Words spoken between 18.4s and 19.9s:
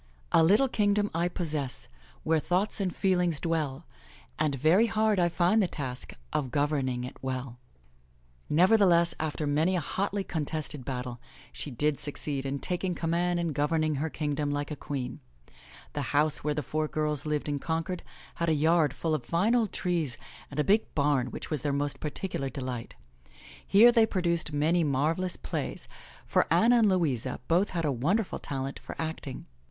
had a yard full of fine old